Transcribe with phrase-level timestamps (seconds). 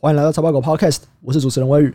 [0.00, 1.92] 欢迎来到财报狗 Podcast，我是主持人威宇。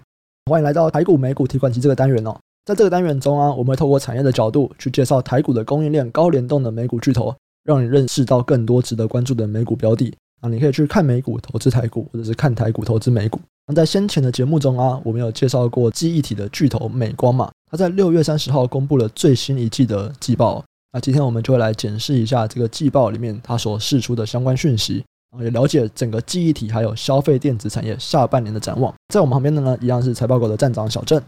[0.51, 2.37] 欢迎来到台股美股提款机这个单元哦。
[2.65, 10.49] 在这个单元中啊，我们会透过产业的角度去介绍台股的供应链高联动的美股巨头，让你认识到更多值得关注的美股标的啊。
[10.49, 13.39] 你可以去看美股投资台股，或者是看台股投资美股。
[13.67, 20.61] 那在先前的节目中啊，我们有介绍过记忆体的巨头美光嘛，它在六月三十号公布了最新一季的季报。
[20.91, 25.05] 那今天我们就会来检视一下这个季报里面它所释出的相关讯息。
[25.41, 28.93] 也了解整个记忆体还有消费电子产业下半年的展望。
[29.13, 31.21] 在我们旁边的呢，一样是财报狗的站长小郑。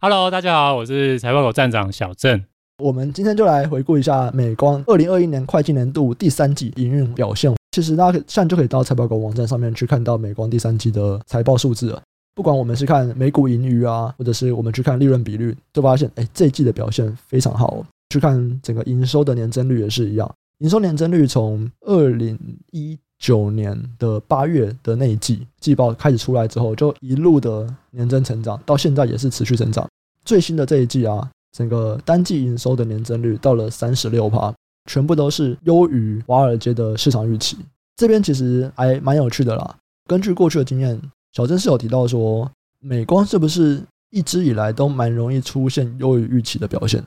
[0.00, 2.42] Hello，大家好，我是财报狗站长小郑。
[2.82, 7.54] 我们今天就来回顾一下美光二零二一年会计年度第三季营运表现。
[7.70, 12.02] 其实大家现在就可以到财报狗网站上面去看到美光第三季的财报数字了。
[12.34, 17.84] 不管我们是看每股盈余啊，或者是我们去看利润比率，就发现哎，这一季的表现非常好。
[18.08, 22.38] 去看整个营收的年增率也是一样，营收年增率从二零
[22.72, 29.88] 一九年的八月的那一季季报开始出来之后，就一路的年增成长，到现在也是持续成长。
[30.24, 34.52] 最新的这一季啊，整个单季营收的年增率到了三十六趴，
[34.90, 37.56] 全部都是优于华尔街的市场预期。
[37.94, 39.76] 这边其实还蛮有趣的啦。
[40.08, 41.00] 根据过去的经验，
[41.32, 42.50] 小郑是有提到说，
[42.80, 47.04] 美光是不是一直以来都蛮容易出现优于预期的表现？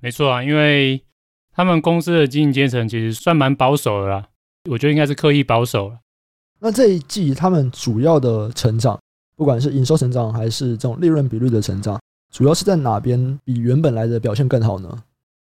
[0.00, 1.02] 没错啊，因为
[1.52, 4.28] 他们公司的经营阶层其实算蛮保守的啦。
[4.68, 5.98] 我觉得应该是刻意保守了。
[6.58, 9.00] 那这一季他们主要的成长，
[9.36, 11.98] 不管是营收成长还是这种利润比率的成长，
[12.32, 15.04] 主要是在哪边比原本来的表现更好呢？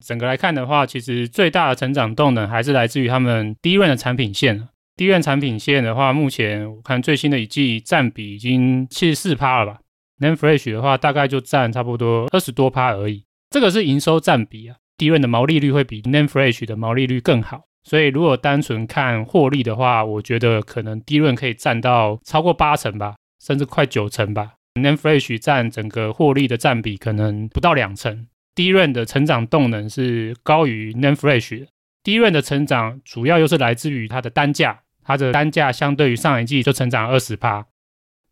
[0.06, 4.68] 整个来看的话，其实最大的成长动能还是来自于他们 DRAM 的产品线。
[4.98, 9.80] DRAM 产品线的话，目前我看最新的一季占比已经七十四趴了吧
[10.20, 13.24] ？NAND Flash 的话，大概就占差不多二十多趴而已。
[13.50, 17.64] 这个是营收占比啊，DRAM 的毛利率会比 NAND Flash 的毛利率更好。
[17.88, 24.56] 所以，如果单纯看获利的话，我觉得可能低润可以占到超过八成吧，甚至快九成吧。
[24.74, 28.28] Nanfresh 占整个获利的占比可能不到两成。
[28.56, 31.68] DRAM 的成长动能是高于 NAND Flash 的。
[32.04, 37.66] DRAM 的成长主要又是来自于它的单价，它的单价相对于上一季就成长二十趴。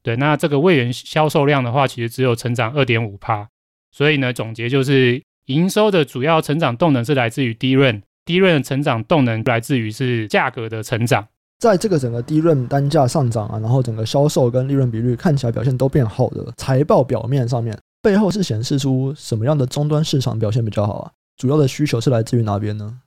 [0.03, 3.47] 对，那这个位元销售量的话，其实只有成长二点五趴。
[3.94, 7.53] 所以呢，总结就是营收的主要成长动能是来自于
[8.25, 8.41] DRAM。
[8.41, 11.28] DRAM 的成长动能来自于是价格的成长，
[11.59, 21.12] 在这个整个 DRAM 单价上涨啊，然后整个销售跟利润比率看起来表现都变好的财报表面上面，背后是显示出什么样的终端市场表现比较好啊？
[21.38, 23.00] 主要的需求是来自于哪边呢？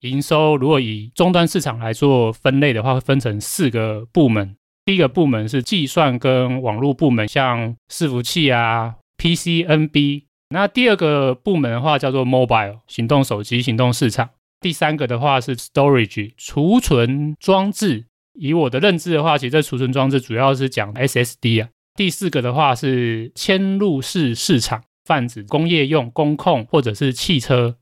[0.00, 4.56] 营收如果以终端市场来做分类的话，会分成四个部门。
[4.84, 10.24] 第一个部门是计算跟网络部门，像伺服器啊、PC、NB。
[10.50, 14.28] 那第二个部门的话叫做 Mobile，行动手机、行动市场。
[14.64, 21.68] 第三个的话是 storage 储存装置，以我的认知的话，其实这储存装置主要是讲 SSD 啊。
[21.94, 27.76] 第四个的话是嵌入式市场，泛指工业用、工控或者是汽车。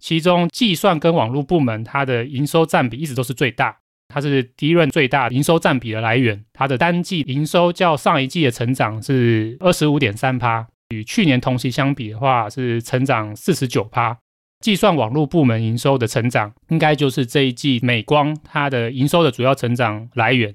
[0.00, 3.76] 其中计算跟网络部门它的营收占比一直都是最大，
[4.08, 6.44] 它是 DRAM 最大营收占比的来源。
[6.52, 14.18] 它的单季营收较上一季的成长是二十五点三趴，与去年同期相比的话是成长四十九趴。
[14.64, 20.54] 计算网络部门营收的成长，应该就是这一季美光它的营收的主要成长来源。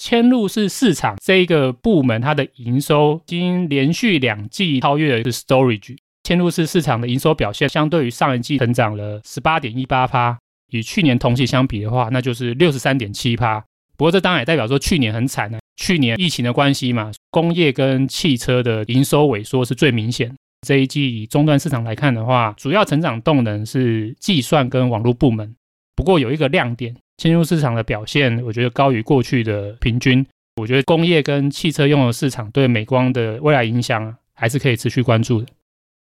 [0.00, 5.96] 嵌入式市场这一个部门，它的营收已经连续两季超越了 storage。
[6.22, 10.38] 嵌入式市场的营收表现，相对于上一季成长了十八点一八趴，
[10.70, 13.58] 与去年同期相比的话，那就是六十三点七趴。
[13.96, 20.32] 不过这当然也代表说去年很惨呢，去年疫情的关系嘛，工业跟汽车的营收萎缩是最明显。
[20.66, 25.54] 这一季以终端市场来看的话，主要成长动能是计算跟网络部门。
[25.96, 30.24] 不过有一个亮点，嵌入市场的表现，我觉得高于过去的平均。
[30.56, 35.46] 我觉得工业跟汽车用的市场对美光的未来影响还是可以持续关注的。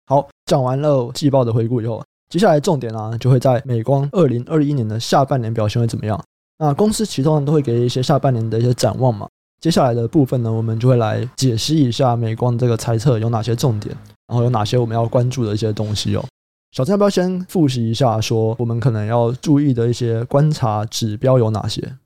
[0.06, 6.18] 好，讲完了季报的回顾以后，接下来重点啊就会在美光二零二一年的下半年表现会怎么样？
[6.58, 9.28] 那公司其中都会给一些下半年的一些展望嘛。
[9.60, 13.94] 接下来的部分呢，我们就会来解析一下美光这个猜测有哪些重点。
[14.28, 16.24] 然后有哪些我们要关注的一些东西哦？
[16.72, 21.96] 小郑要不要先复习一下，说我们可能要注意的一些观察指标有哪些？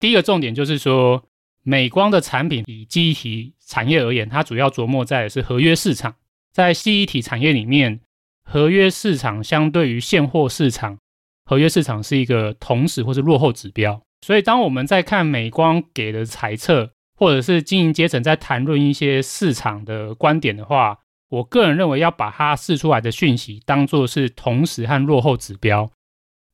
[0.00, 1.22] 第一个重点就是说，
[1.62, 6.16] 美光的产品以记忆体产业而言，它主要琢磨在是合约市场。
[6.52, 8.00] 在记忆体产业里面，
[8.44, 10.98] 合约市场相对于现货市场，
[11.46, 14.02] 合约市场是一个同时或是落后指标。
[14.20, 20.98] 所以，当我们在看美光给的猜测，或者是经营阶层在谈论一些市场的观点的话，
[21.34, 25.90] 我个人认为，要把它试出来的讯息当做是同时和落后指标，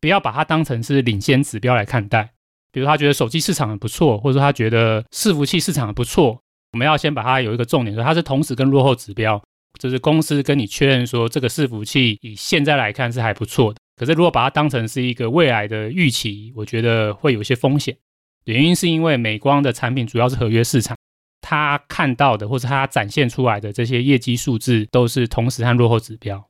[0.00, 2.32] 不要把它当成是领先指标来看待。
[2.72, 6.40] 比如他觉得手机市场很不错，或者说他觉得伺服器市场很不错，
[6.72, 9.42] 我们要先把它有一个重点，说它是同时跟落后指标，
[9.78, 13.80] 就是公司跟你确认说这个伺服器以现在来看是还不错的。
[13.96, 17.96] 可是如果把它当成是一个未来的预期，我觉得会有一些风险。
[18.44, 20.96] 原因是因为美光的产品主要是合约市场，
[21.50, 26.48] 他看到的或者他展现出来的这些业绩数字都是同时和落后指标。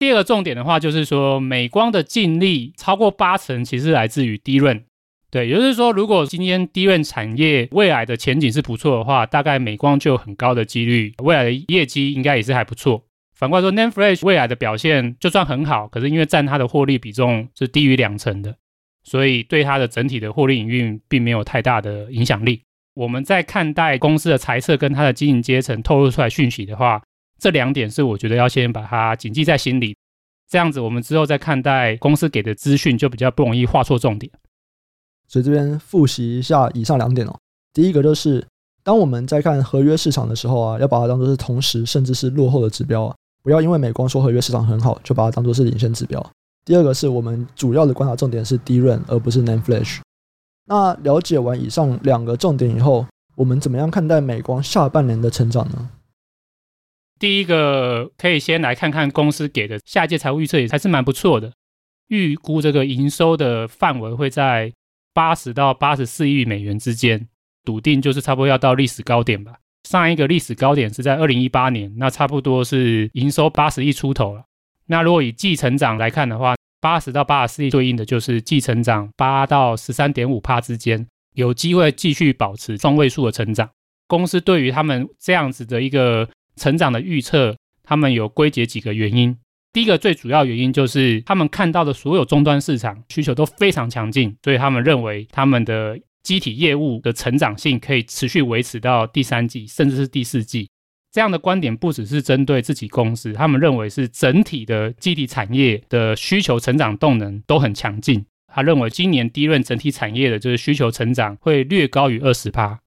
[0.00, 4.84] 第二个重点的话，就是说美光的净利超过八成其实来自于低润。
[5.30, 13.04] 对，也就是说，如果今天低润产业未来的前景是不错的话，大概美光就有很高的几率，未来的业绩应该也是还不错。
[13.32, 18.56] 反过来说，Nan Flash 未来的表现就算很好，可是因为占它的获利比重是低于两成的。
[19.04, 22.62] 所以对它的整体的获利营运并没有太大的影响力。
[22.94, 27.02] 我们在看待公司的财测跟它的经营阶层透露出来讯息的话，
[27.38, 29.96] 这两点是我觉得要先把它谨记在心里。
[30.48, 34.30] 这样子，我们之后再看待公司给的资讯就比较不容易画错重点。
[35.26, 37.34] 所以这边复习一下以上两点哦。
[37.72, 38.46] 第一个就是，
[38.84, 46.30] 当我们在看合约市场的时候啊，要把它当做是同时甚至是落后的指标啊，不要因为美光说合约市场很好，就把它当做是领先指标。
[46.66, 50.00] 第二个是我们主要的观察重点是 DRAM，而不是 nan flash。
[50.66, 53.06] 那了解完以上两个重点以后，
[53.36, 55.90] 我们怎么样看待美光下半年的成长呢？
[57.18, 61.52] 第一个可以先来看看公司给的下届财务预测也还是蛮不错的，
[62.08, 64.72] 预估这个营收的范围会在
[65.14, 67.28] 八十到八十四亿美元之间，
[67.64, 69.54] 笃定就是差不多要到历史高点吧。
[69.88, 74.44] 上一个历史高点是在二零一八年，那差不多是营收八十亿出头了。
[74.86, 83.70] 那如果以季成长来看的话，八十到八十四对应的就是季成长八到十三点五趴之间，有机会继续保持双位数的成长。
[84.08, 89.38] 公司对于他们这样子的一个成长的预测，他们有归结几个原因。
[89.72, 100.68] 第一个最主要原因就是他们看到的所有终端市场需求都非常强劲，所以他们认为他们的机体业务的成长性可以持续维持到第三季，甚至是第四季。
[101.12, 108.24] 这样的观点不只是针对自己公司，他们认为是整体的机体产业的需求成长动能都很强劲。
[108.54, 112.80] 他认为今年 DRAM 整体产业的就是需求成长会略高于二十趴。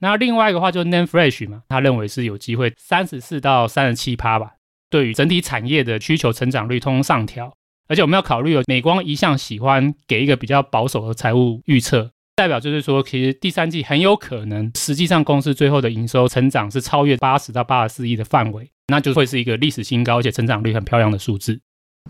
[0.00, 4.54] 那另外一个话就 NAND Flash 嘛，他认为是有机会三十四到三十七趴吧。
[4.88, 7.52] 对于整体产业的需求成长率通通上调，
[7.86, 12.10] 而且我们要考虑美光一向喜欢给一个比较保守的财务预测。
[12.40, 21.60] 代表就是说，其实第三季很有可能，实际上公司最后的营收成长是超越八十到八十四亿的范围，那就会是一个历史新高，而且成长率很漂亮的数字。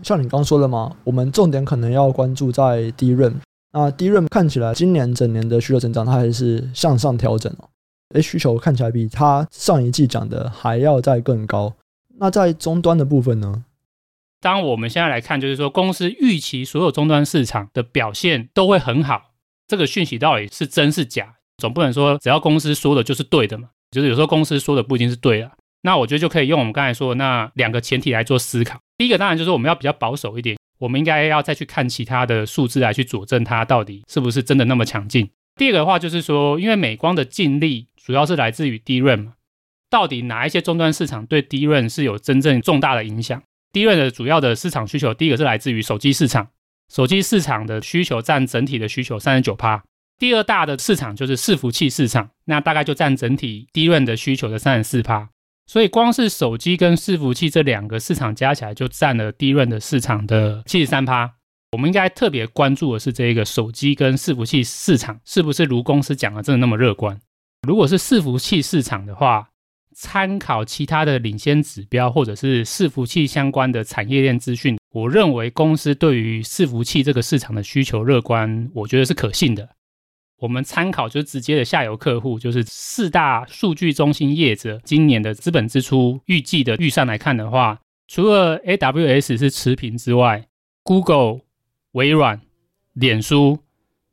[0.01, 3.33] 像你刚刚说的嘛，我们重点可能要关注在 DRAM。
[3.73, 7.67] 那 DRAM 看起来今年整年的需求增长，它还是向上调整哦。
[8.13, 11.73] 诶，需求看起来比它上一季讲的还要再更高。
[12.19, 13.65] 那在终端的部分呢？
[14.39, 19.30] 当我们现在来看，就是说公司预期所有终端市场的表现都会很好。
[19.71, 21.33] 这个讯息到底是真是假？
[21.57, 23.69] 总不能说只要公司说的就是对的嘛。
[23.89, 25.49] 就是有时候公司说的不一定是对的。
[25.83, 28.77] 那我觉得就可以用我们刚才说的那两个前提来做思考。
[28.97, 35.29] 第一个当然就是我们要比较保守一点，我们应该要再去看其他的数字来去佐证它到底是不是真的那么强劲。
[35.55, 39.35] 第二个的话就是说，因为美光的净利主要是来自于 d r a 嘛，
[39.89, 43.41] 到底哪一些终端市场对 d r a 是有真正重大的影响
[43.71, 46.49] ？d r a 的主要的市场需求，第一个是来自于手机市场。
[46.91, 49.81] 手机市场的需求占整体的需求三十九趴，
[50.19, 55.29] 第二大的市场就是伺服器市场，那大概就占整体低润的需求的三十四趴，
[55.67, 61.31] 所以光是手机跟伺服器这两个市场加起来就占了低润的市场的七十三趴。
[61.71, 67.17] 我们应该特别关注的是这个手机跟伺服器市场是不是如公司讲的真的那么乐观？
[67.65, 69.47] 如果是伺服器市场的话，
[69.93, 74.77] 参考其他的领先指标或者是伺服器相关的产业链资讯。
[74.91, 79.69] 我认为公司对于伺服器这个市场的需求乐观，我觉得是可信的。
[80.39, 90.47] 我们参考就是直接的下游客户，就是四大数据中心业者今年的资本支出预计的预算来看的话，除了 AWS 是持平之外
[90.83, 91.41] ，Google、
[91.91, 92.41] 微软、
[92.93, 93.59] 脸书，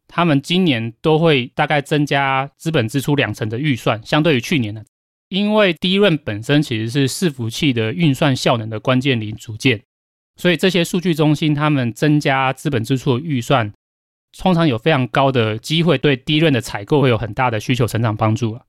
[0.06, 4.84] 他们今年都会大概增加资本支出两成的预算，相对于去年的。
[5.28, 9.82] 因为 DRAM 本身其实是伺服器的运算效能的关键零组件。
[10.36, 13.72] 所以这些数据中心，他们增加资本支出的预算，
[14.38, 18.62] 通常有非常高的机会对 DRAM 的采购会有很大的需求成长帮助啊。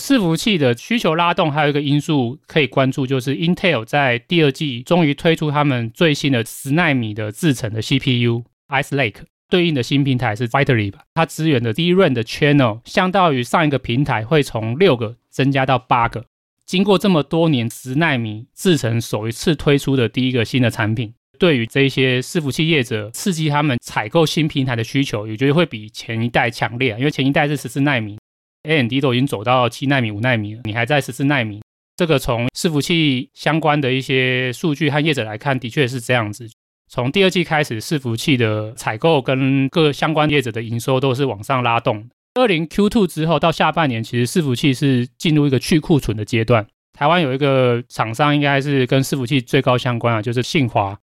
[0.00, 16.24] 伺服器的需求拉动还有一个因素可以关注，就是 Intel 在第二季终于推出他们最新的十纳米的制程的 CPU Ice Lake，对应的新平台是 Vitry 吧，它支援的 DRAM 的 Channel 相当于上一个平台会从六个增加到八个。
[16.66, 26.96] 经过这么多年，十奈米制成首一次推出的第一个新的产品，对于这些伺服器业者，刺激他们采购新平台的需求，也觉得会比前一代强烈。
[26.98, 28.18] 因为前一代是十四奈米
[28.64, 31.62] ，AMD 都已经走到七奈米、五奈米了，你还在十四奈米。
[31.96, 36.50] 这个从伺服器相关的一些数据和业者来看，的确是这样子。
[36.90, 42.08] 从第二季开始，伺服器的采购跟各相关业者的营收都是往上拉动。
[42.38, 46.66] 二零 Q two 之后到下半年，其实伺服器是进入一个去库存的阶段。
[46.92, 50.98] 台湾有一个厂商，应该是跟伺服器最高相关啊，就是信华。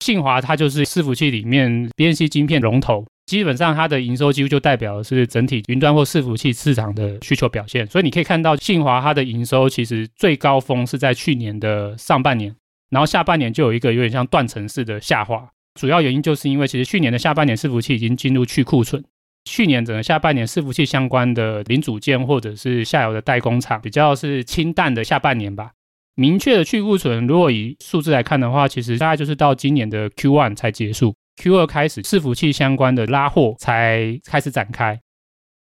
[0.00, 7.86] 信华它就是伺服器里面 BNC 晶片龙头，基本上它的营收几乎就代表的是整体云端或伺服器市场的需求表现。
[7.86, 12.54] 所以你可以看到信华它的营收其实最高峰是在去年的上半年，
[12.90, 15.48] 然后下半年就有一个有点像断层式的下滑。
[15.80, 19.02] 主要原因就是因为其实去年的下半年伺服器已经进入去库存，
[19.44, 25.72] 去年整个下半年伺服器相关的零组件或者是下游的代工厂比较是清淡的下半年吧。
[26.14, 35.00] 明确的去库存，如果以数字来看的话，其实大概就是到今年的 Q1 才结束，Q2 开始伺服器相关的拉货才开始展开。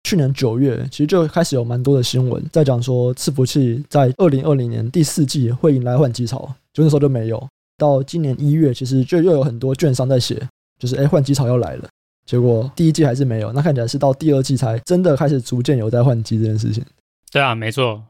[0.03, 7.47] 去年九月，其实就开始有蛮多的新闻在讲说，伺服器在二零二零年第四季会迎来换机潮，就那时候就没有。
[7.77, 10.41] 到今年一月，其实就又有很多券商在写，
[10.79, 11.87] 就是哎换机潮要来了。
[12.29, 16.85] 结果第一季还是没有，那看起来是到第二季才真的开始逐渐有在换机这件事情。
[17.31, 18.03] 对啊，没错。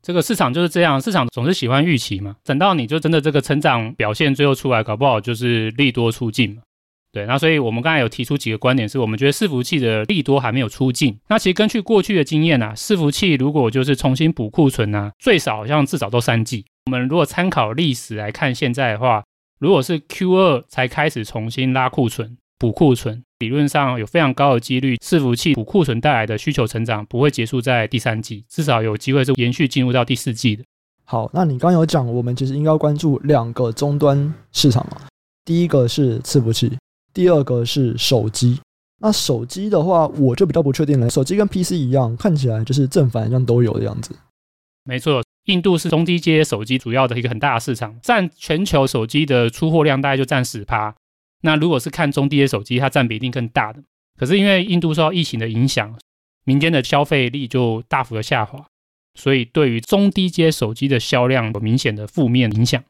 [0.00, 2.36] 这个市场就是这样，市场总是喜欢预期嘛。
[2.44, 6.62] 等到你就真的这个成长表现最后出来，搞不好就是利多出尽嘛。
[7.10, 11.18] 对，那所以我们刚才有提出几个观点，是我们觉得伺服器的利多还没有出尽。
[11.28, 16.64] 那其实根据过去的经验啊，伺服器如果就是重新补库存啊，最少好像至少都三季。
[16.86, 19.24] 我们如果参考历史来看现在的话，
[19.58, 22.36] 如果是 Q 二才开始重新拉库存。
[22.58, 30.64] 补库存理论上有非常高的几率，伺服器补库存带来的需求成长不会结束在第三季，至少有机会是延续进入到第四季的。
[31.04, 35.02] 好，那你刚刚有讲，我们其实应该要关注两个终端市场嘛？
[35.44, 36.72] 第一个是伺服器，
[37.12, 38.58] 第二个是手机。
[39.00, 41.10] 那手机的话，我就比较不确定了。
[41.10, 44.16] 手机跟 PC 一样，看起来就是正反一样都有的样子。
[44.84, 50.94] 没错，印度是中低阶手机主要的一个很大的市场，占全球手机的出货量大概就占十趴。
[51.44, 53.82] 那如果是看中低阶手机，它占比一定更大的。
[54.18, 55.94] 可是因为印度受到疫情的影响，
[56.44, 58.64] 民间的消费力就大幅的下滑，
[59.14, 62.82] 所以对于中低阶手机的销量有明显的负面影响。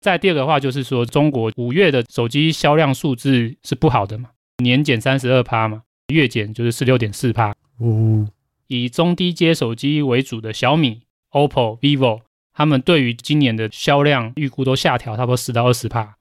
[0.00, 4.30] 再第二个话就是说，中国五月的手机销量数字是不好的嘛，
[4.62, 5.82] 年减三十二趴嘛，
[6.14, 7.52] 月减就是十六点四趴。
[7.78, 8.28] 哦，
[8.68, 11.02] 以中低阶手机为主的小米、
[11.32, 12.20] OPPO、VIVO，
[12.52, 16.17] 他们对于今年的销量预估都下调差不多十到二十趴。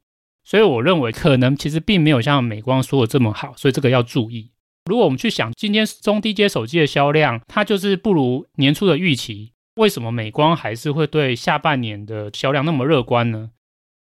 [0.48, 4.50] 所以我认为可能其实并没有像美光说的这么好，所以这个要注意。
[4.86, 13.50] 如果我们去想今天中低阶手机的销量，它就是不如年初的预期，为什么美光还是会对下半年的销量那么乐观呢？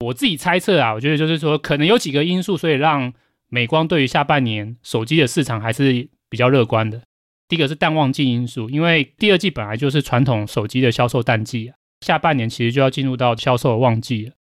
[0.06, 3.12] 我自己猜测啊，我觉得就是说可能有几个因素，所以让
[3.50, 7.02] 美光对于下半年手机的市场还是比较乐观的。
[7.50, 14.34] 第一个是淡旺季因素，因为第二季本来就是传统手机的销售淡季啊，下半年其实就要进入到销售旺季了。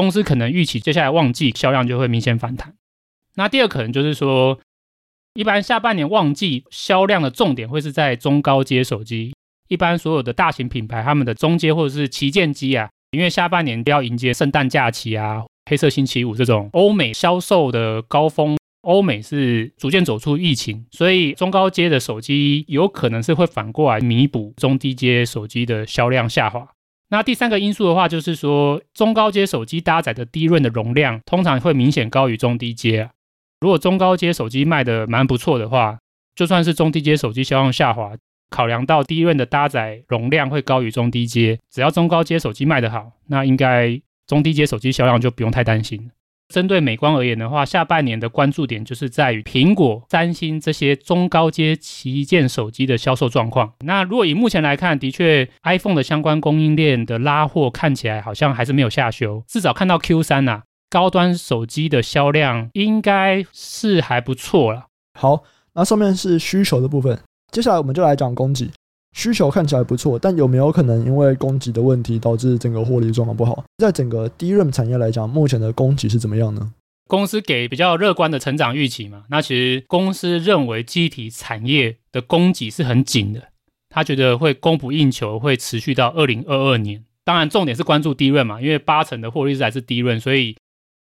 [0.00, 2.72] 公司可能预期接下来旺季销量就会明显反弹。
[3.34, 4.58] 那第二可能就是说，
[5.34, 9.34] 一般下半年旺季销量的重点会是在中高阶手机。
[9.68, 18.56] 一般所有的大型品牌，他们的中阶或者是旗舰机啊，因为下半年都要迎接圣诞假期啊、黑色星期五这种欧美销售的高峰。
[18.80, 26.66] 欧美是逐渐走出疫情，所以中高阶的手机有可能是会反过来弥补中低阶手机的销量下滑。
[27.10, 33.10] 那第三个因素的话，就是说中高阶手机搭载的低润的容量通常会明显高于中低阶。
[33.60, 35.98] 如果中高阶手机卖的蛮不错的话，
[36.36, 38.12] 就算是中低阶手机销量下滑，
[38.48, 46.10] 考量到低润的搭载容量会高于中低阶，只要中高阶手机卖得好，那应该中低阶手机销量就不用太担心。
[46.50, 53.72] 针对美光而言的话，下半年的关注点就是在于苹果、三星这些中高阶旗舰手机的销售状况。
[53.84, 64.86] 那如果以目前来看，的确 iPhone 的相关供应链的拉货看起来好像还是没有下修，至少看到 Q 三呐、啊，高端手机的销量应该是还不错了。
[65.18, 67.18] 好，那上面是需求的部分，
[67.52, 68.70] 接下来我们就来讲供给。
[69.12, 73.64] 需求看起来不错，但有没有可能因为供给的问题导致整个获利状况不好？
[73.78, 76.72] 在整个 DRAM 产业来讲，目前的供给是怎么样呢？
[77.08, 79.24] 公司给比较乐观的成长预期嘛？
[79.30, 83.48] 那其实公司认为记忆体产业的供给是很紧的，
[83.88, 87.04] 他觉得会供不应求，会持续到二零二二年。
[87.24, 90.56] 当然，重点是关注 DRAM 嘛，因为八成的获利是来自 DRAM，所以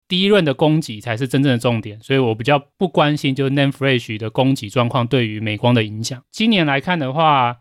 [0.09, 2.01] DRAM 的供给才是真正的重点。
[2.03, 6.23] 所以我比较不关心就是 NAND Flash 的供给状况对于美光的影响。
[6.33, 7.59] 今年来看的话，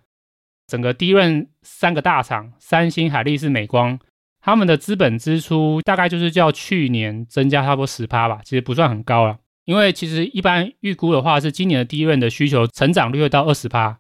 [0.68, 3.98] 整个 DRAM 三个大厂，三星、海力士、美光，
[4.42, 9.40] 他们的资本支出大概就是较去年增加差不多十趴吧，其实不算很高了。
[9.66, 13.98] 因为其实一般预估的话是今年的 DRAM 的需求成长率会到二十趴，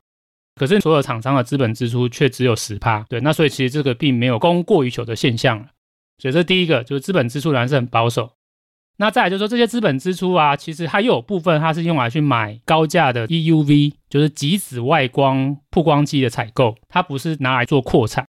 [0.56, 3.06] 可是所有厂商的资本支出却只有十趴。
[3.10, 5.68] 对，那所以其实这个并没有供过于求的现象了。
[6.20, 8.37] 所以这第一个就是资本支出仍然是很保守。
[9.00, 18.26] 那再来就是说这些资本支出啊，其实它又有部分它是用来去买高价的 EUV，就是极紫外光曝光机的采购，它不是拿来做扩产。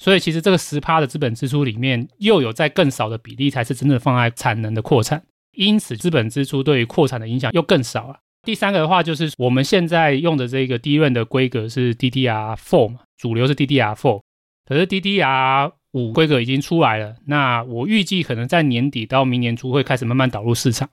[0.00, 5.22] 所以其实这个十趴的资本支出里面，又有在更少的比例才是真的放在产能的扩产。
[5.52, 8.20] 因此，资本支出对于扩产的影响又更少了。
[8.42, 14.20] 第三个的话，就是我们现在用的这个 DRAM 的规格是 DDR4 嘛，主流是 DDR4，
[14.64, 17.16] 可是 DDR 五规格已经出来了。
[17.26, 20.88] 那我预计可能在年底到明年初会开始慢慢导入市场。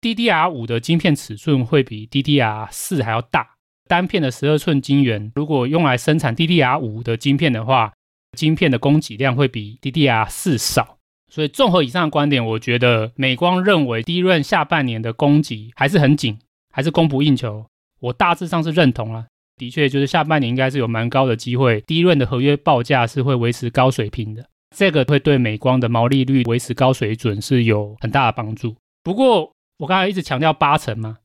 [0.00, 7.92] DDR5 的晶片尺寸会比 DDR4 还要大，单片的十二寸晶圆，如果用来生产 DDR5 的晶片的话，
[8.36, 10.98] 晶片的供给量会比 DDR4 少。
[11.30, 16.38] 所以，综合以上的观点，我觉得美光认为 DRAM 下半年的供给还是很紧，
[16.70, 17.64] 还是供不应求。
[18.00, 19.26] 我大致上是认同了，
[19.62, 28.74] 的确就是下半年应该是有蛮高的机会，DRAM 的合约报价是会维持高水平的，这个会对美光的毛利率维持高水准是有很大的帮助。
[29.04, 31.18] 不过，我刚才一直强调八成嘛，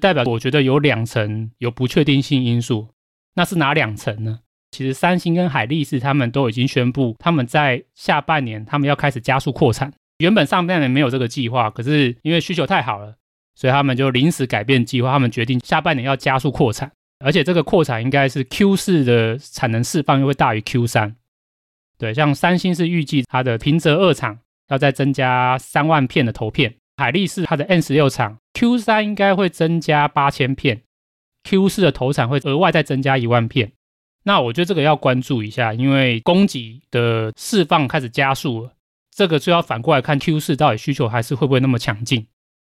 [0.00, 2.88] 代表我觉得有两成有不确定性因素，
[3.34, 4.38] 那是哪两成呢？
[4.70, 9.92] 其实三星跟海力士他们都已经宣布，他们在下半年他们要开始加速扩产。
[10.16, 13.16] 原本上半年没有这个计划，可是因为需求太好了，
[13.54, 15.12] 所以他们就临时改变计划。
[15.12, 16.90] 他们决定下半年要加速扩产，
[17.22, 21.16] 而且这个扩产应该是 Q 四的产能释放又会大于 Q 三。
[21.98, 24.38] 对，像三星是预计它的平泽二厂
[24.68, 30.82] 要再增加三万片的投片，海力士它的 N 十六厂 Q 三应该会增加八千片
[31.44, 33.72] ，Q 四的投产会额外再增加一万片。
[34.24, 38.72] 那我觉得这个要关注一下，因为供给的释放开始加速了，
[39.14, 42.26] 这个就要反过来看 Q 四到底需求还是会不会那么强劲。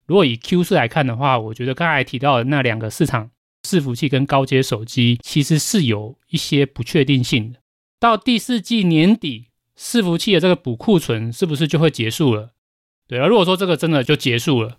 [0.07, 3.31] 如果以 Q 四来看的话，我觉得刚才提到的那两个市场，
[3.67, 7.59] 伺服器跟高阶手机，其实是有一些不确定性的。
[7.99, 12.53] 到第四季年底，伺服器的这个补库存是不是就会结束了？
[13.09, 14.79] 对啊，如果说这个真的就结束了，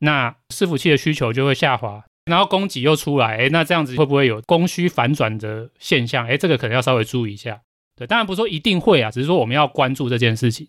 [0.00, 2.04] 那伺服器的需求就会下滑。
[2.26, 6.26] 然后供给又出来，哎，那这样子会不会有供需反转的现象？
[6.26, 7.60] 哎，这个可能要稍微注意一下。
[7.96, 10.68] 对，当然不是说一定会啊，只是说我们要关注这件事情。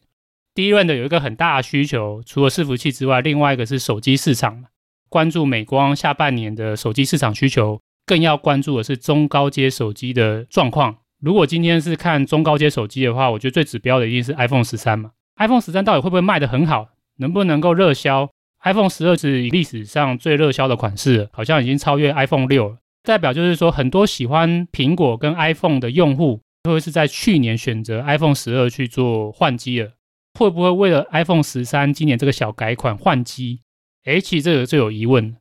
[0.54, 4.66] 第一轮的有一个很大的需求，除了伺服器之外，另外一个是手机市场。
[5.10, 10.96] 关注美光下半年的手机市场需求，更要关注的是中高阶手机的状况。
[11.22, 15.12] 如果今天是看中高阶手机的话，我觉得最指标的一定是 iPhone 十三嘛。
[15.38, 16.90] iPhone 十三到底会不会卖得很好？
[17.18, 18.30] 能不能够热销
[18.64, 22.78] ？iPhone 十二是历史上最热销的款式，好像已经超越 iPhone 六了。
[23.04, 29.92] 代表就是说，很多喜欢苹果跟 iPhone 的用户，会是在去年选择 iPhone 十二去做换机了。
[30.38, 33.62] 会不会为了 iPhone 十三今年这个小改款换机？
[34.06, 35.36] 诶，其实这个就有疑问。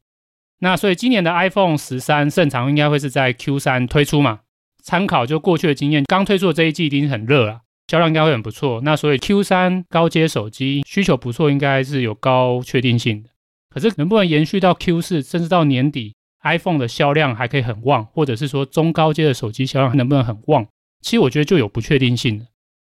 [0.60, 4.40] 那所以今年的 iPhone 十三正常应该会是在 Q 三推出嘛？
[4.82, 7.60] 参考就过去的经验，刚推出的这一季一定是很热了。
[7.88, 13.28] 销量应该会很不错，那所以 Q3 高阶手机需求不错，应该是有高确定性的。
[13.68, 20.66] 可是能不能延续到 Q4，甚至到年底，iPhone 的销量还可以很旺，或者是说中高阶的手机销量能不能很旺？
[21.02, 22.46] 其实我觉得就有不确定性的。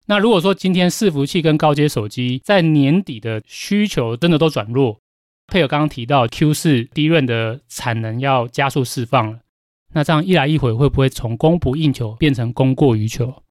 [0.05, 4.99] 那如果说今天伺服器跟高阶手机在年底的需求真的都转弱，
[5.47, 9.39] 配合刚刚提到 Q4 低润的产能要加速释放了，
[9.93, 13.43] 那这样一来一回会不会从供不应求变成供过于求？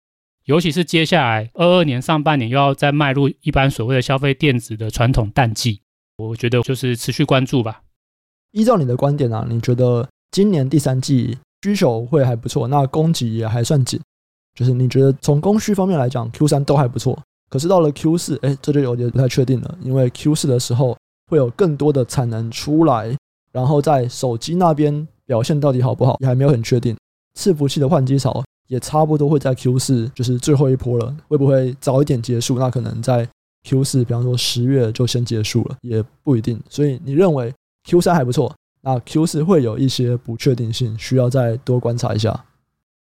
[0.44, 5.80] 尤其是接下来二二年上半年又要再迈入一般所谓的消费电子的传统淡季，
[6.18, 7.80] 我觉得就是持续关注吧。
[8.50, 13.98] 依照你的观点啊，你觉得今年第三季需求会还不错，那供给也还算紧，
[14.54, 17.18] 就是你觉得从供需方面来讲，Q 三都还不错。
[17.48, 20.94] 可是到了 Q 四，哎，这就有点不太确定了，因为 Q 四的时候
[21.26, 23.16] 会有更多的产能出来，
[23.52, 26.96] 然后在手机那边表现到底好不好，也还没有很确定。
[27.38, 28.42] 伺服器的换机潮。
[28.66, 31.14] 也差不多会在 Q 四，就是最后一波了。
[31.28, 32.58] 会不会早一点结束？
[32.58, 33.28] 那可能在
[33.64, 36.58] Q 四，比方说十月就先结束了，也不一定。
[36.70, 37.52] 所以你认为
[37.87, 42.46] Q 三还不错，那 Q 四会有一些不确定性，需要再多观察一下。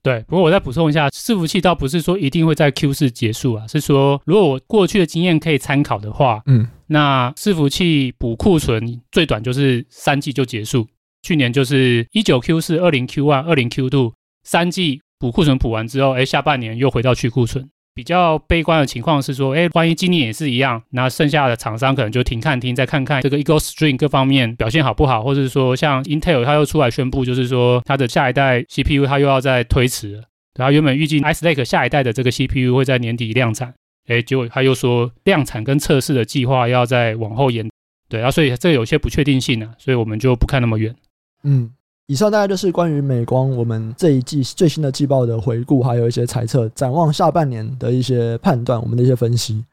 [0.03, 10.87] 对，不过我再补充一下，伺服器倒不是说一定会在 Q 四结束啊，是说如果我过去的经验可以参考的话，嗯，那伺服器补库存最短就是三季就结束。
[11.23, 14.12] 去年就是一九 Q 四、二零 Q one、二零 Q two
[14.44, 15.01] 三季。
[15.16, 17.66] 补库存补完之后，哎，下半年又回到去库存。
[17.94, 30.25] 比较悲观的情况是说，哎，万一今年也是一样，那剩下的厂商可能就停看停，再看看这个 Eagle Stream 各方面表现好不好，或者是说像 Intel 它又出来宣布，就是说它的下一代 CPU 它又要再推迟了。
[30.53, 33.73] 它原本预计 Ice Lake 下一代的这个 CPU 会在年底量产，
[34.07, 37.69] 哎，结果他又说量产跟测试的计划要再往后延，
[38.09, 40.95] 对啊，所以这有些不确定性啊，所以我们就不看那么远。
[41.43, 41.71] 嗯，
[42.07, 49.64] 以上大概就是关于美光我们这一季最新的季报的回顾，还有一些猜测，展望下半年的一些判断，我们的一些分析。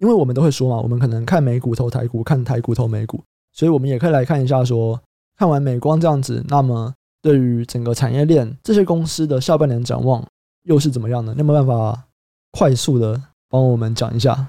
[0.00, 5.00] 因为我们都会说嘛，我们可能看美股投台股，看台股投美股，所以我们也可以来看一下说，
[5.38, 6.92] 看完美光这样子，那么
[7.22, 10.26] 对于整个产业链这些公司的下半年展望
[10.64, 11.32] 又是怎么样呢？
[11.34, 12.06] 你有没有办法
[12.50, 13.22] 快速的？
[13.54, 14.48] 帮我们讲一下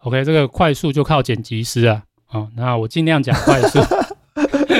[0.00, 3.80] ，OK，这个快速就靠剪辑师啊，哦，那我尽量讲快速。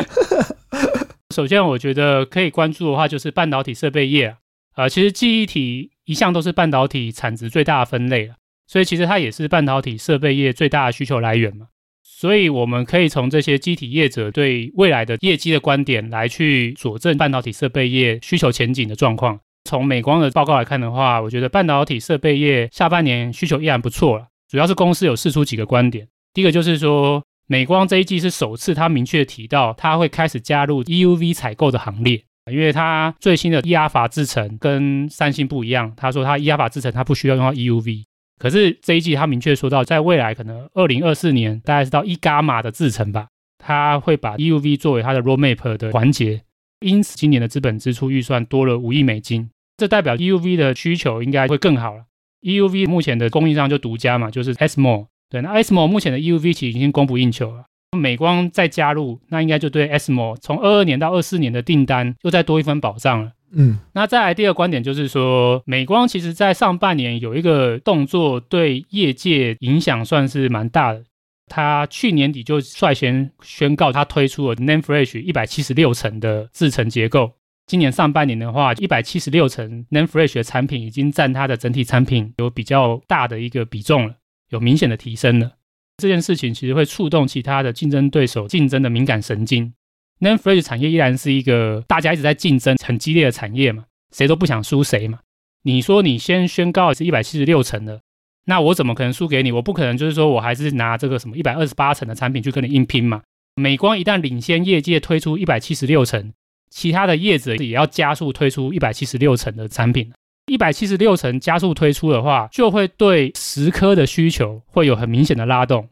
[1.34, 4.36] 首先，我觉得可以关注的话，就是半导体设备业啊，
[4.76, 8.34] 呃，其实记忆体一向都是半导体产值最大的分类了，
[8.66, 11.68] 所以其实它也是半导体设备业最大的需求来源嘛。
[12.02, 19.40] 所以我们可以从这些机体业者对未来的业绩的观点来去佐证半导体设备业需求前景的状况。
[19.64, 24.26] 从美光的报告来看的话，我觉得半导体设备业下半年需求依然不错了。
[24.48, 38.04] 主要是公司有释出几个观点，第一个就是说，美光这一季是首次他明确提到，他会开始加入 EUV 采购的行列，因为他最新的 E 阿法制程跟三星不一样，他说他 E 阿法制程他不需要用到 EUV，
[38.38, 43.26] 可是这一季他明确说到，在未来可能二零二四年大概是到 E 伽马的制程吧，
[43.58, 46.40] 他会把 EUV 作为他的 roadmap 的环节，
[46.80, 49.50] 因此今年的资本支出预算多了五亿美金。
[49.76, 52.04] 这代表 EUV 的需求应该会更好了。
[52.42, 55.06] EUV 目前的供应商就独家嘛，就是 ASML。
[55.30, 57.64] 对，那 ASML 目前的 EUV 其实已经供不应求了。
[57.96, 63.32] 美光再加入，那应该就对 ASML 从二二年到二四年的订单又再多一份保障了。
[63.52, 71.02] 嗯，那再来第二个观点就是说，美光其实在上半年有一个动作对业界影响算是蛮大的。
[71.48, 77.32] 他去年底就率先宣告，他推出了 NAND Flash 一百七十六层的制程结构。
[77.66, 84.14] 今年上半年的话，一百七十六层 NAND Flash 的产品已经占它的整体产品有比较大的一个比重了，
[84.50, 85.52] 有明显的提升了。
[85.98, 89.74] 这件事情其实会触动其他的竞争对手竞争的敏感神经。
[90.20, 93.84] NAND Flash 产业依然是一个大家一直在竞争很激烈的产业嘛，
[94.14, 95.18] 谁都不想输谁嘛。
[95.62, 98.00] 你说你先宣告是一百七十六层的，
[98.48, 99.52] 那我怎么可能输给你？
[99.52, 103.22] 我不可能就是说我还是拿这个什么一百二十八层的产品去跟你硬拼嘛。
[103.54, 106.32] 美光一旦领先业界推出一百七十六层。
[106.70, 110.12] 其他的业者也要加速推出一百七十六层的产品，
[110.48, 115.88] 一百七十六层加速推出的话，就会对蚀刻的需求会有很明显的拉动。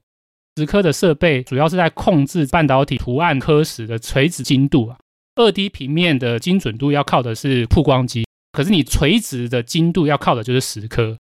[0.57, 4.99] 蚀刻的设备主要是在控制半导体图案刻蚀的垂直精度啊，
[5.37, 11.17] 二 D 平面的精准度要靠的是曝光机，可是你垂直的精度要靠的就是蚀刻。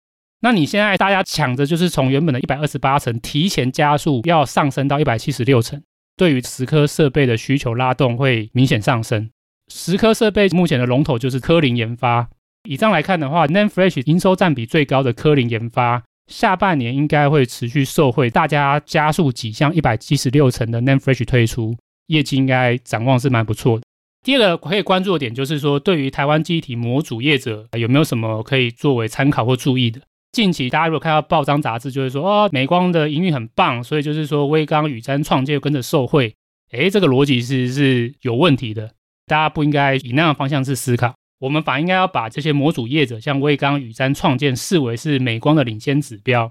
[0.44, 5.80] 那你现在大家抢着就是从原本的一百二十八层提前加速，要上升到一百七十六层，
[6.16, 9.30] 对于蚀刻设备的需求拉动会明显上升。
[9.72, 12.28] 蚀刻设备目前的龙头就是科林研发。
[12.68, 21.76] 以上来看的话，NAND Flash 营收占比最高的科林研发，下半年应该会持续受惠，大家加速几项一百七十六层的 NAND Flash 推出，
[22.08, 23.84] 业绩应该展望是蛮不错的。
[24.24, 30.00] 第二个可以关注的点就是说，对于台湾记忆体模组业者有没有什么可以作为参考或注意的？
[30.32, 36.34] 近期大家如果看到报章杂志，就会说哦，美光的营运很棒，所以就是说威刚、宇瞻、创建跟着受惠。
[36.70, 38.90] 诶，这个逻辑其实是有问题的。
[39.26, 46.50] 大家不应该以那样的方向去思考，我们反而应该要把这些模组业者，像威刚、宇瞻、创建，视为是美光的领先指标。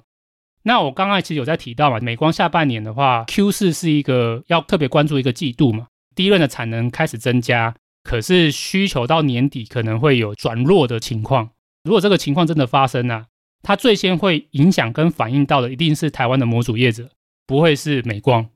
[0.63, 11.49] 那我刚刚其实有在提到嘛，美光下半年的话，Q 四是一个要特别关注一个季度嘛，第一轮的产能开始增加，可是需求到年底可能会有转弱的情况。
[11.83, 13.25] 如果这个情况真的发生啊，
[13.61, 17.09] 它最先会影响跟反映到的一定是台湾的模组业者，
[17.45, 18.47] 不会是美光。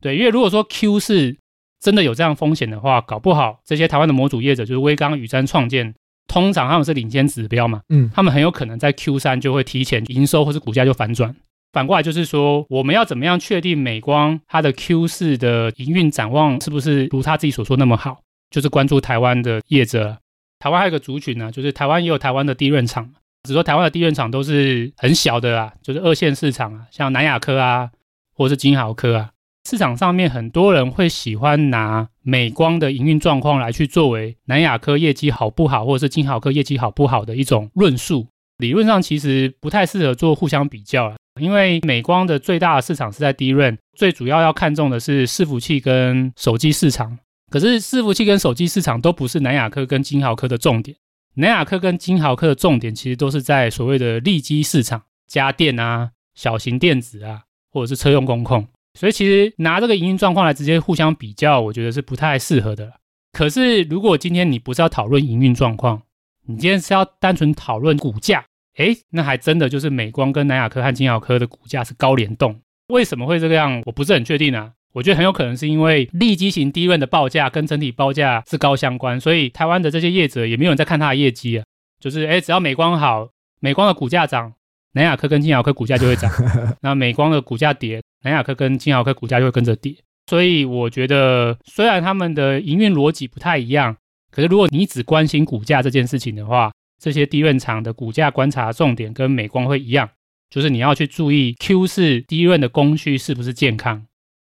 [0.00, 1.36] 对，因为如果说 Q 四
[1.80, 5.94] 真的有这样风险的话，搞不好这些台湾的模组业者，就是威刚、宇瞻、创建，
[6.26, 11.34] 通常他们是领先指标嘛，嗯，他们很有可能在 Q 三就会提前营收或是股价就反转。
[11.72, 18.20] 反过来就是说，我们要怎么样确定美光它的 Q 四的营运展望是不是如他自己所说那么好？
[18.50, 20.16] 就是关注台湾的业者。
[20.60, 23.10] 台湾还有一个族群呢，就是台湾也有台湾的低润厂，
[23.44, 27.90] 只说台湾的低润厂都是很小的啊，就是二线市场啊，像南亚科啊，
[28.34, 29.30] 或是金豪科啊。
[29.68, 38.26] 市场上面很多人会喜欢拿美光的营运状况来去作为南亚科业绩好不好，或者是金豪科业绩好不好的一种论述。
[38.58, 47.18] 理论上其实不太适合做互相比较了，因为美光的最大的市场是在低润最主要要看重的是伺服器跟手机市场。
[47.50, 50.96] 可是伺服器跟手机市场都不是南亚科跟金豪科的重点，
[51.34, 58.66] 南亚科跟金豪科的重点其实都是在所谓的利基市场，家电啊、小型电子啊，或者是车用工控。
[58.98, 62.92] 所以其实拿这个营运状况来直接互相比较，我觉得是不太适合的。
[63.32, 66.00] 可是如果今天你不是要讨论营运状况，
[66.46, 68.44] 你今天是要单纯讨论股价，
[68.76, 72.60] 诶，那还真的就是美光跟南亚科和金豪科的股价是高联动。
[72.88, 73.82] 为什么会这个样？
[73.86, 74.72] 我不是很确定啊。
[74.94, 81.64] 我觉得很有可能是因为利基型 DRAM 的报价跟整体报价是高相关，所以台湾的这些业者也没有人在看它的业绩啊。
[82.00, 83.28] 就是诶，只要美光好，
[83.60, 84.52] 美光的股价涨，
[84.92, 86.30] 南亚科跟金豪科股价就会涨；
[86.80, 89.94] 那美光的股价跌，南亚科跟金豪科股价就会跟着跌。
[90.30, 93.96] 所以我觉得，虽然他们的营运逻辑不太一样，
[94.30, 100.08] 可是如果你只关心股价这件事情的话，这些 DRAM 厂的股价观察重点跟美光会一样，
[100.50, 104.06] 就是你要去注意 Q4 DRAM 的供需是不是健康，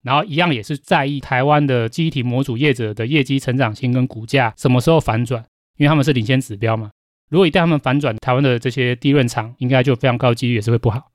[0.06, 5.44] 然后一样也是在意台湾的记忆体模组业者的业绩成长性跟股价什么时候反转，
[5.78, 6.92] 因为他们是领先指标嘛。
[7.30, 11.12] 如果一旦他们反转，台湾的这些低润厂应该就非常高几率也是会不好。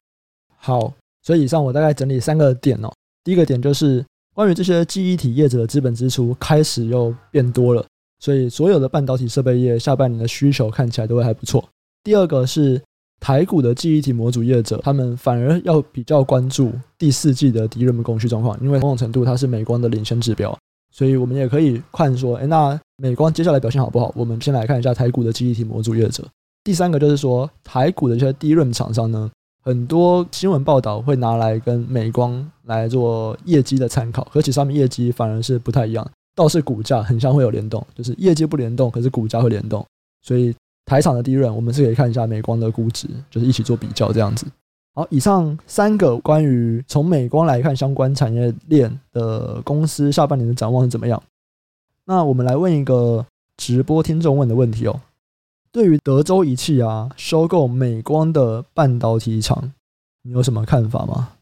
[0.57, 2.93] 好，所以以上我大概整理三个点哦。
[3.23, 7.87] 第一个点就是关于这些记忆体业者的资本支出开始又变多了。
[8.19, 11.67] 所以，所有的半导体设备业下半年的需求看起来都会还不错。
[12.05, 12.79] 第二个是
[13.21, 20.57] 台股的记忆体模组业者，他们反而要比较关注第四季的 DRAM 供需状况，因为某种程度它是美光的领先指标。
[20.93, 24.13] 所以我们也可以看说，哎，那美光接下来表现好不好？
[24.17, 26.27] 我们先来看一下台股的记忆体模组业者。
[26.65, 29.31] 第三个就是说，台股的这些 DRAM 厂商呢，
[29.63, 36.11] 很多新闻报道会拿来跟美光来做业绩的参考，而且上面业绩反而是不太一样。
[36.35, 39.85] 倒是股价很像会有联动，就是业绩不联动，可是股价会联动。
[40.23, 40.55] 所以
[40.91, 44.45] 台厂的利润我们是可以看一下美光的估值，就是一起做比较这样子。
[44.93, 51.23] 好，以上三个关于从美光来看相关产业链的公司下半年的展望是怎么样？
[52.07, 53.25] 那我们来问一个
[53.57, 55.01] 直播听众问的问题哦：
[55.71, 59.73] 对于德州仪器啊收购美光的半导体厂，
[60.25, 61.35] 你有什么看法吗？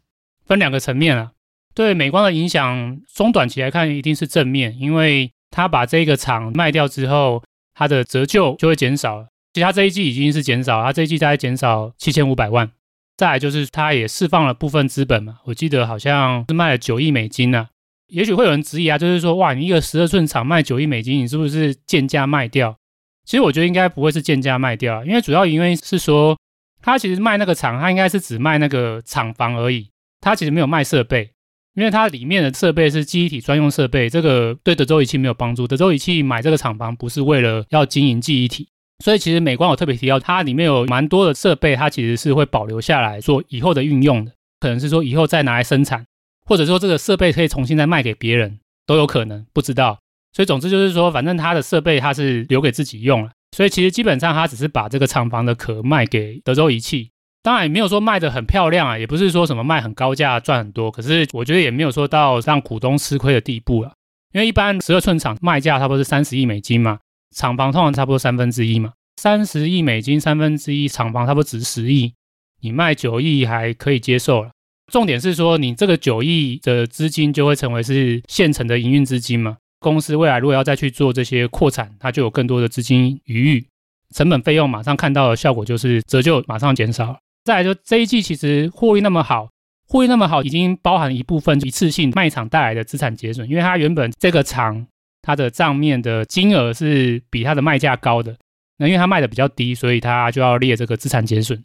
[0.45, 1.33] 分两个层面啊。
[1.75, 9.29] 对美光的影响，中短期来看一定是正面，因为他把这个厂卖掉之后，它的折旧就会减少了。
[9.59, 12.71] 其实它这一季已经是减少，它这一季大概减少七千五百万。
[13.17, 17.69] 再来就是它也释放了部分资本嘛，我记得好像是卖了九亿美金呢、啊。
[18.07, 22.77] 也许会有人质疑啊，就是说哇，你一个十二寸厂卖九亿美金，你是不是贱价卖掉？
[23.25, 26.39] 其实我觉得应该不会是贱价卖掉，因为主要原因是说，
[26.81, 29.91] 他其实卖那个厂，他应该是只卖那个厂房而已，
[30.21, 31.33] 他其实没有卖设备。
[31.75, 35.65] 因为它里面的设备是记忆体专用设备，这个对德州仪器没有帮助。
[35.65, 38.69] 德州仪器买这个厂房不是为了要经营记忆体，
[39.05, 46.05] 所以其实美光有特别提到，它里面有蛮多的设备，它其实是会保留下来做以后的运用的，可能是说以后再拿来生产，
[46.45, 49.99] 或者说这个设备可以重新再卖给别人，都有可能，不知道。
[50.33, 57.11] 所以总之就是说，反正它的设备它是留给自己用了，所以其实基本上它只是把这个厂房的壳卖给德州仪器。
[57.41, 63.93] 当然也没有说卖得很漂亮啊，也不是说什么卖很高价赚很多，可是我觉得也没有说到让股东吃亏的地步了。
[64.33, 66.99] 因为一般十二寸厂卖价差不多是三十亿美金嘛，
[67.35, 72.13] 厂房通常差不多三分之一嘛，三十亿美金三分之一，厂房差不多值十亿，
[72.61, 74.51] 你卖九亿还可以接受了。
[74.91, 83.67] 重点是说你这个九亿的资金就会成为是现成的营运资金嘛，公司未来如果要再去做这些扩产，它就有更多的资金余裕，
[84.15, 87.19] 成本费用马上看到的效果就是折旧马上减少。
[87.45, 89.49] 再来就这一季其实获利那么好，
[89.89, 94.87] 获利那么好，已经包含一部分一次性卖厂带来的资产节损，因为它原本这个厂
[95.29, 98.35] 它的账面的金额是比它的卖价高的，
[98.79, 101.63] 那因为它卖的比较低，所以它就要列这个资产减损，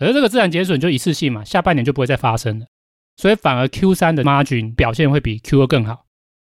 [0.00, 2.66] 而这个资产减损就一次性嘛，下半年就不会再发生了，
[3.16, 6.06] 所以反而 Q 三的 margin 表现会比 Q 二更好。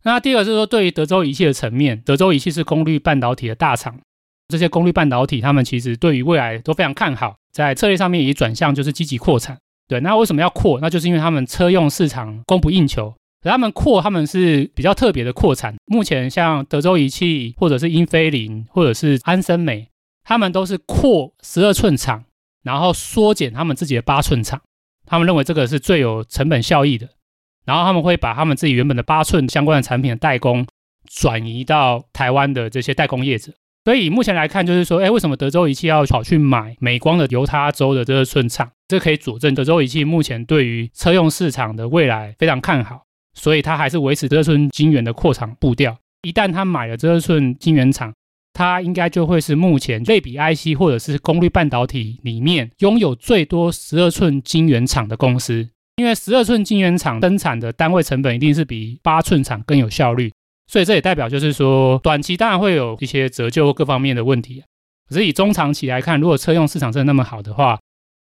[0.04, 3.98] 那第二个是说，对于德州仪器的层面，德州仪器是功率半导体的大厂。
[4.50, 9.58] 这些功率半导体，他们其实对于未来都非常看好，在策略上面也转向就是积极扩产。
[9.88, 10.80] 对，那为什么要扩？
[10.82, 15.76] 那就是因为他们车用市场供不应求，他们扩他们是比较特别的扩产。
[15.86, 19.88] 目前像德州仪器，或者是英飞凌，或者是安森美，
[20.24, 22.26] 他们都是扩十二寸厂，
[22.64, 24.62] 然后缩减他们自己的八寸厂。
[25.06, 27.10] 他们认为这个是最有成本效益的，
[27.66, 30.68] 然后他们会把他们自己原本的八寸相关的产品的代工
[31.08, 33.54] 转移到台湾的这些代工业者。
[33.86, 38.70] 所以目前来看，就是说，哎，为什么德州仪器要跑去买美光的犹他州的这个寸厂？
[38.88, 43.06] 这可以佐证德州仪器目前对于车用市场的未来非常看好，
[43.40, 45.98] 所以它还是维持十二寸晶圆的扩厂步调。
[46.24, 48.14] 一旦他买了十二寸晶圆厂，
[48.54, 60.30] 它应该就会是目前类比 IC 或者是功率半导体里面拥有最多十二寸晶圆厂的公司，因为十二寸晶圆厂生产的单位成本一定是比八寸厂更有效率。
[60.68, 64.62] 所以这也代表，就是说，短期当然会有一些折旧各方面的问题，
[65.10, 67.80] 可是以中长期来看，如果车用市场真的那么好的话，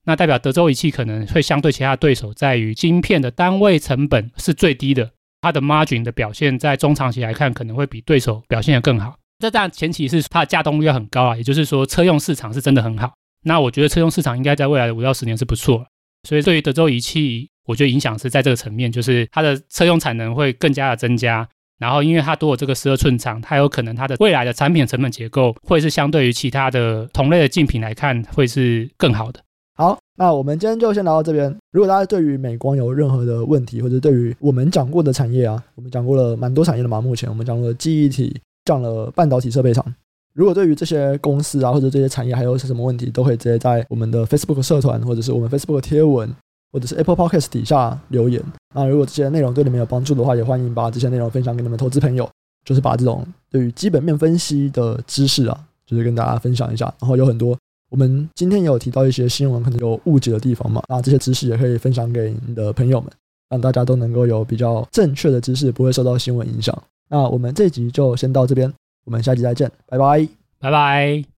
[0.10, 9.16] 那代表德州仪器可能会相对其他对手，在于晶片的单位成本是最低的，它的 margin 的表现在中长期来看可能会比对手表现得更好。
[9.38, 13.14] 这当然前提是它的稼动率要很高啊，也就是说车用市场是真的很好。
[13.44, 15.86] 那我觉得车用市场应该在未来的五到十年是不错。
[16.28, 21.48] 所以对于德州仪器，我觉得影响是在这个层面，就是它的车用产能会更加的增加。
[21.78, 29.40] 然后因为它多了这个十二寸厂，它有可能它的未来的产品成本结构会是相对于其他的同类的竞品来看，会是更好的。
[29.80, 31.56] 好，那我们今天就先聊到这边。
[31.72, 37.00] 如果大家对于美光有任何的问题，或者对于我们讲过的产业啊，我们讲过了蛮多产业的嘛。
[37.00, 39.96] 目前我们讲过了记忆体，讲了半导体设备厂。
[40.34, 46.30] 如果对于这些公司啊，或者这些产业还有什么问题，都可以直接在我们的 Facebook 社团，或者是我们 Facebook 贴文，
[46.74, 48.44] 或者是 Apple Podcast 底下留言。
[48.76, 52.30] 那如果这些内容对你们有帮助的话，也欢迎把这些内容分享给你们投资朋友，
[52.66, 56.94] 就是把这种对于基本面分析的知识啊，就是跟大家分享一下。
[57.00, 57.58] 然后有很多。
[57.90, 63.12] 我们今天也有提到一些新闻可能有误解的地方嘛，那这些知识也可以分享给你的朋友们，
[63.50, 66.76] 让大家都能够有比较正确的知识，不会受到新闻影响。
[67.10, 68.72] 那我们这集就先到这边，
[69.06, 70.28] 我们下集再见，拜拜，
[70.60, 71.24] 拜拜。